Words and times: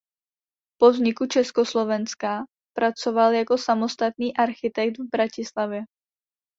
Po 0.81 0.89
vzniku 0.91 1.27
Československa 1.29 2.41
pracoval 2.73 3.33
jako 3.33 3.57
samostatný 3.57 4.33
architekt 4.37 4.97
v 4.97 5.09
Bratislavě. 5.11 5.83